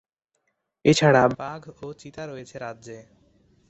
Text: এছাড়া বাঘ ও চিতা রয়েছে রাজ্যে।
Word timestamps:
এছাড়া 0.85 1.23
বাঘ 1.35 1.61
ও 1.81 1.87
চিতা 1.93 2.23
রয়েছে 2.25 2.55
রাজ্যে। 2.59 2.97